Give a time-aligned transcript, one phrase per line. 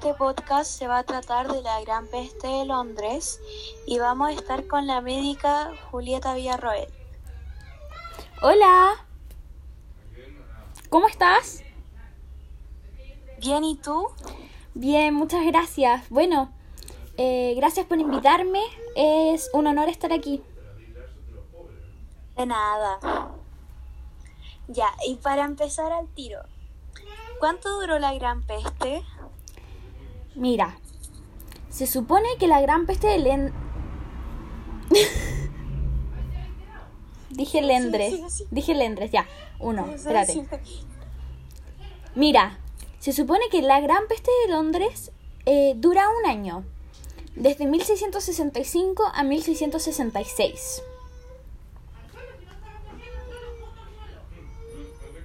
[0.00, 3.38] este podcast se va a tratar de la Gran Peste de Londres
[3.86, 6.88] y vamos a estar con la médica Julieta Villarroel.
[8.40, 9.06] Hola.
[10.88, 11.62] ¿Cómo estás?
[13.40, 14.08] Bien, ¿y tú?
[14.72, 16.08] Bien, muchas gracias.
[16.08, 16.50] Bueno,
[17.18, 18.62] eh, gracias por invitarme.
[18.96, 20.42] Es un honor estar aquí.
[22.38, 23.34] De nada.
[24.66, 26.40] Ya, y para empezar al tiro,
[27.38, 29.04] ¿cuánto duró la Gran Peste?
[30.34, 30.78] Mira,
[31.68, 33.52] se supone que la gran peste de Len...
[37.30, 38.12] Dije Lendres.
[38.12, 38.46] sí, sí.
[38.50, 39.26] Dije Lendres, ya.
[39.60, 40.46] Uno, espérate.
[42.14, 42.58] Mira,
[42.98, 45.12] se supone que la gran peste de Londres
[45.46, 46.64] eh, dura un año.
[47.34, 50.82] Desde 1665 a 1666.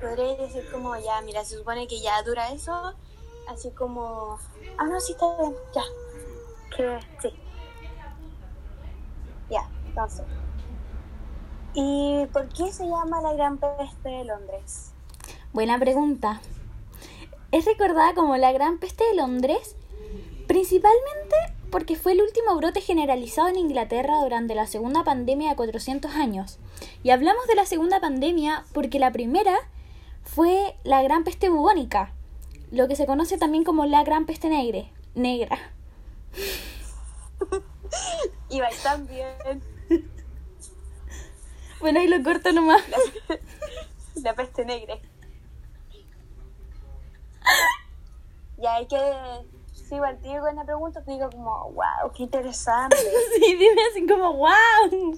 [0.00, 2.94] Podría decir como ya, mira, se supone que ya dura eso,
[3.48, 4.38] así como...
[4.78, 5.82] Ah, no, sí, está bien, ya.
[6.76, 7.34] Que sí.
[9.50, 10.24] Ya, entonces.
[11.74, 14.92] ¿Y por qué se llama la Gran Peste de Londres?
[15.52, 16.40] Buena pregunta.
[17.50, 19.76] Es recordada como la Gran Peste de Londres,
[20.46, 21.36] principalmente
[21.70, 26.58] porque fue el último brote generalizado en Inglaterra durante la segunda pandemia de 400 años.
[27.02, 29.56] Y hablamos de la segunda pandemia porque la primera
[30.22, 32.13] fue la Gran Peste bubónica,
[32.74, 35.58] lo que se conoce también como la Gran Peste negre, negra.
[38.50, 39.62] Y va también.
[41.80, 42.82] Bueno, ahí lo corto nomás.
[44.22, 44.96] La peste negra.
[48.56, 48.96] Ya hay que.
[49.72, 52.96] Sí, igual te digo una pregunta, te digo como, wow, qué interesante.
[53.34, 55.14] Sí, dime así como, wow.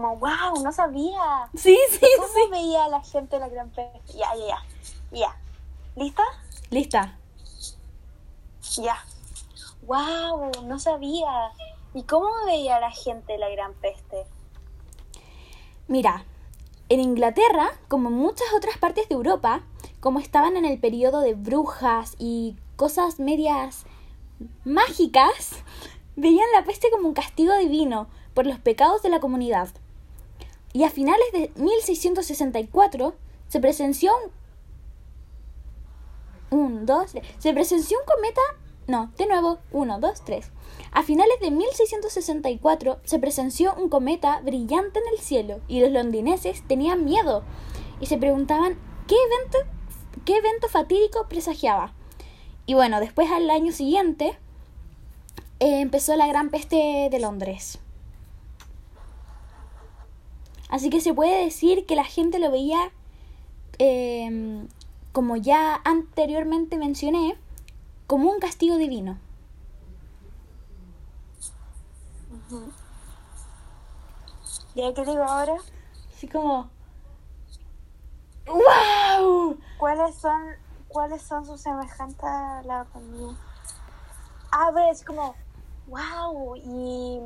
[0.00, 1.50] Como, wow, no sabía.
[1.54, 2.50] Sí, sí, ¿Cómo sí.
[2.50, 4.00] veía la gente la gran peste?
[4.16, 4.58] Ya, ya, ya.
[5.10, 5.36] Ya.
[5.94, 6.22] ¿Lista?
[6.70, 7.18] Lista.
[8.76, 8.96] Ya.
[9.82, 11.52] Wow, no sabía.
[11.92, 14.24] ¿Y cómo veía la gente la gran peste?
[15.86, 16.24] Mira,
[16.88, 19.64] en Inglaterra, como en muchas otras partes de Europa,
[20.00, 23.84] como estaban en el periodo de brujas y cosas medias
[24.64, 25.62] mágicas,
[26.16, 29.68] veían la peste como un castigo divino por los pecados de la comunidad.
[30.72, 33.14] Y a finales de 1664
[33.48, 34.40] se presenció un...
[36.58, 37.24] Un, dos, tres.
[37.38, 38.40] Se presenció un cometa...
[38.86, 40.50] No, de nuevo, uno, dos, tres.
[40.92, 46.66] A finales de 1664 se presenció un cometa brillante en el cielo y los londineses
[46.66, 47.44] tenían miedo
[48.00, 48.76] y se preguntaban
[49.06, 49.58] qué evento,
[50.24, 51.94] qué evento fatídico presagiaba.
[52.66, 54.38] Y bueno, después al año siguiente
[55.60, 57.78] eh, empezó la gran peste de Londres.
[60.70, 62.92] Así que se puede decir que la gente lo veía,
[63.78, 64.66] eh,
[65.12, 67.36] como ya anteriormente mencioné,
[68.06, 69.18] como un castigo divino.
[74.74, 75.56] ¿Ya qué digo ahora?
[76.14, 76.70] Así como...
[78.46, 79.58] ¡Wow!
[79.78, 80.40] ¿Cuáles son,
[80.88, 83.36] cuáles son sus semejantes a la pandemia?
[84.52, 85.34] Ah, pero es como,
[85.88, 87.20] wow, y...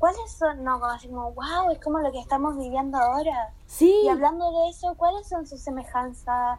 [0.00, 0.64] ¿Cuáles son?
[0.64, 3.52] No, como así como, wow, es como lo que estamos viviendo ahora.
[3.66, 6.58] Sí, Y hablando de eso, ¿cuáles son sus semejanzas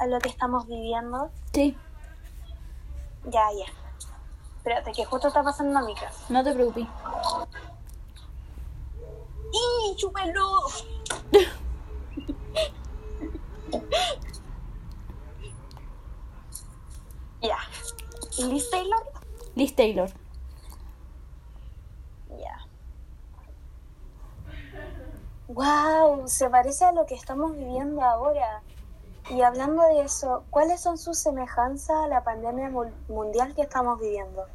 [0.00, 1.30] a lo que estamos viviendo?
[1.52, 1.76] sí,
[3.24, 3.66] Ya, ya.
[4.58, 6.24] Espérate, que justo está pasando a mi casa.
[6.28, 6.86] no te preocupes.
[9.52, 10.48] ¡Y chúpelo!
[17.42, 17.58] ya.
[18.38, 19.02] ¿Y Liz Taylor?
[19.54, 20.10] Liz Taylor.
[22.30, 22.58] Ya.
[25.54, 28.62] Wow, se parece a lo que estamos viviendo ahora.
[29.30, 34.00] Y hablando de eso, ¿cuáles son sus semejanzas a la pandemia mu- mundial que estamos
[34.00, 34.46] viviendo?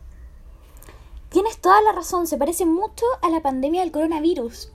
[1.30, 4.72] Tienes toda la razón, se parece mucho a la pandemia del coronavirus.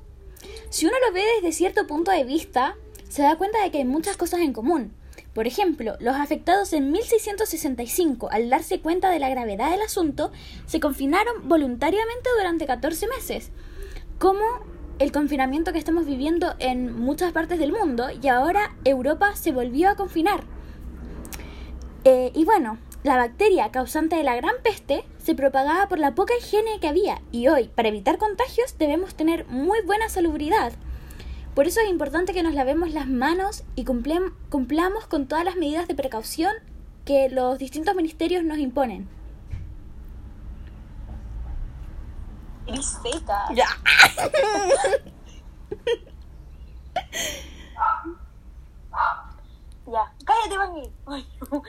[0.71, 2.77] Si uno lo ve desde cierto punto de vista,
[3.09, 4.94] se da cuenta de que hay muchas cosas en común.
[5.34, 10.30] Por ejemplo, los afectados en 1665, al darse cuenta de la gravedad del asunto,
[10.66, 13.51] se confinaron voluntariamente durante 14 meses,
[14.18, 14.42] como
[15.03, 19.91] el confinamiento que estamos viviendo en muchas partes del mundo y ahora Europa se volvió
[19.91, 20.45] a confinar.
[22.04, 26.34] Eh, y bueno, la bacteria causante de la gran peste se propagaba por la poca
[26.39, 30.72] higiene que había y hoy, para evitar contagios, debemos tener muy buena salubridad.
[31.57, 35.89] Por eso es importante que nos lavemos las manos y cumplamos con todas las medidas
[35.89, 36.53] de precaución
[37.04, 39.09] que los distintos ministerios nos imponen.
[42.66, 43.48] Liz seca.
[43.54, 43.66] Ya.
[49.86, 51.62] Ya, cállate, no.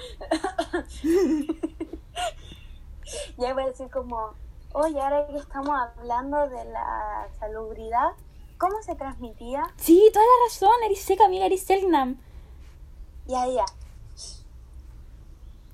[3.38, 4.34] ya voy a decir como,
[4.72, 8.14] oye, ahora que estamos hablando de la salubridad,
[8.58, 9.64] ¿cómo se transmitía?
[9.76, 11.66] Sí, toda la razón, eres seca, amiga, eres.
[13.26, 13.66] Ya, ya.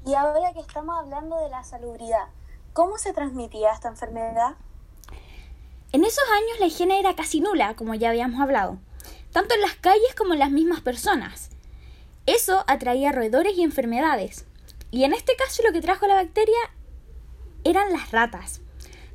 [0.05, 2.29] Y ahora que estamos hablando de la salubridad,
[2.73, 4.55] ¿cómo se transmitía esta enfermedad?
[5.91, 8.77] En esos años la higiene era casi nula, como ya habíamos hablado,
[9.31, 11.49] tanto en las calles como en las mismas personas.
[12.27, 14.45] Eso atraía roedores y enfermedades.
[14.91, 16.59] Y en este caso lo que trajo la bacteria
[17.63, 18.61] eran las ratas,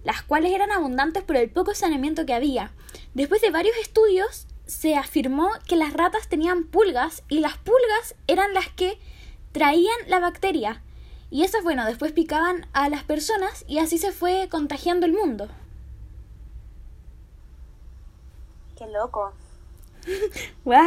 [0.03, 2.73] las cuales eran abundantes por el poco saneamiento que había.
[3.15, 8.53] Después de varios estudios se afirmó que las ratas tenían pulgas y las pulgas eran
[8.53, 8.99] las que
[9.53, 10.83] traían la bacteria.
[11.31, 15.49] Y esas, bueno, después picaban a las personas y así se fue contagiando el mundo.
[18.77, 19.33] Qué loco.
[20.65, 20.83] ¡Guau!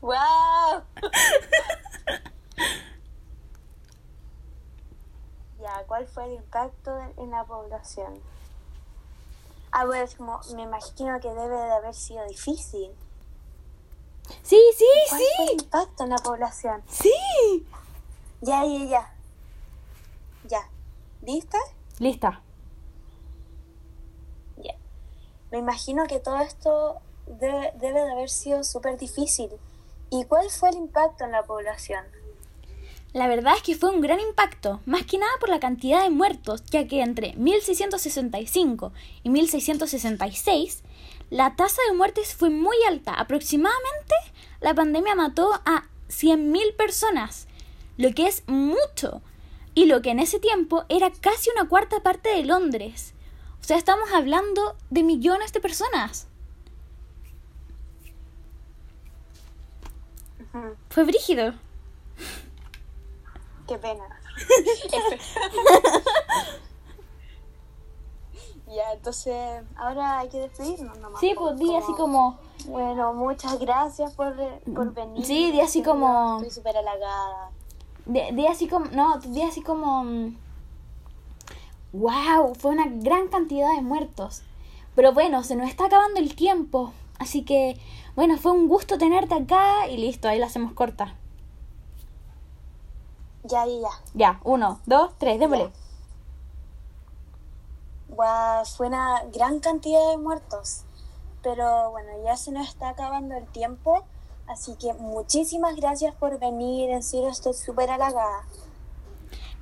[0.00, 0.82] ¡Wow!
[5.60, 8.20] ya, ¿cuál fue el impacto en la población?
[9.72, 12.90] Ah, bueno, como, me imagino que debe de haber sido difícil.
[14.42, 15.64] Sí, sí, ¿Cuál fue el sí.
[15.64, 16.82] impacto en la población?
[16.88, 17.66] Sí.
[18.40, 19.14] Ya, ya, ya.
[20.44, 20.70] Ya.
[21.22, 21.58] ¿Lista?
[21.98, 22.40] Lista.
[24.56, 24.74] Ya.
[25.56, 29.48] Me imagino que todo esto debe, de haber sido súper difícil.
[30.10, 32.04] ¿Y cuál fue el impacto en la población?
[33.14, 36.10] La verdad es que fue un gran impacto, más que nada por la cantidad de
[36.10, 38.92] muertos, ya que entre 1665
[39.22, 40.82] y 1666
[41.30, 43.14] la tasa de muertes fue muy alta.
[43.14, 44.14] Aproximadamente
[44.60, 47.48] la pandemia mató a 100.000 personas,
[47.96, 49.22] lo que es mucho,
[49.74, 53.14] y lo que en ese tiempo era casi una cuarta parte de Londres.
[53.66, 56.28] O sea, estamos hablando de millones de personas.
[60.88, 61.52] Fue brígido.
[63.66, 64.04] Qué pena.
[68.68, 71.20] ya, entonces, ahora hay que despedirnos nomás.
[71.20, 72.38] Sí, pues di así como...
[72.66, 74.32] Bueno, muchas gracias por,
[74.72, 75.26] por venir.
[75.26, 77.50] Sí, di así como- Estoy súper halagada.
[78.04, 80.04] De así como, no, de así como,
[81.92, 84.42] wow, fue una gran cantidad de muertos.
[84.94, 86.92] Pero bueno, se nos está acabando el tiempo.
[87.18, 87.78] Así que,
[88.14, 91.14] bueno, fue un gusto tenerte acá y listo, ahí la hacemos corta.
[93.44, 93.88] Ya, ya, ya.
[94.14, 95.70] Ya, uno, dos, tres, démosle.
[98.08, 100.82] Guau, fue una gran cantidad de muertos.
[101.42, 104.04] Pero bueno, ya se nos está acabando el tiempo.
[104.48, 106.90] Así que muchísimas gracias por venir.
[106.90, 108.42] En serio, estoy súper halagada.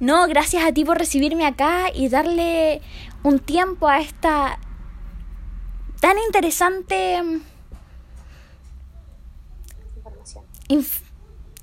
[0.01, 2.81] No, gracias a ti por recibirme acá y darle
[3.23, 4.59] un tiempo a esta
[6.01, 7.23] tan interesante
[9.97, 10.45] Información.
[10.69, 11.01] inf-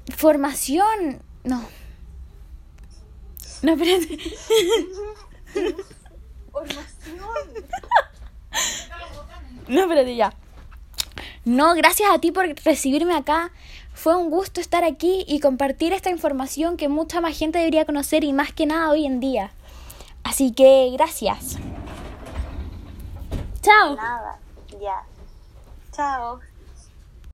[0.08, 1.22] información.
[1.44, 1.62] No.
[3.62, 4.18] No, espérate.
[6.48, 7.30] ¡Información!
[9.68, 10.34] No, espérate ya.
[11.44, 13.52] No, gracias a ti por recibirme acá.
[13.94, 18.24] Fue un gusto estar aquí y compartir esta información que mucha más gente debería conocer
[18.24, 19.52] y más que nada hoy en día.
[20.24, 21.58] Así que gracias.
[23.62, 23.96] Chao.
[23.96, 24.40] Nada,
[24.80, 25.04] ya.
[25.92, 26.40] Chao.